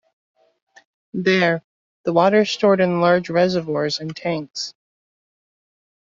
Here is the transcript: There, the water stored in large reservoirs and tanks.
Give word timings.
There, 1.13 1.61
the 2.05 2.11
water 2.13 2.43
stored 2.43 2.81
in 2.81 3.01
large 3.01 3.29
reservoirs 3.29 3.99
and 3.99 4.15
tanks. 4.15 4.73